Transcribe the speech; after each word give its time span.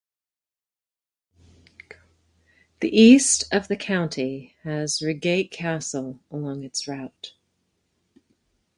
The 2.79 2.89
east 2.99 3.43
of 3.53 3.67
the 3.67 3.75
county 3.75 4.55
has 4.63 4.99
Reigate 4.99 5.51
Castle 5.51 6.19
along 6.31 6.63
its 6.63 6.87
route. 6.87 7.35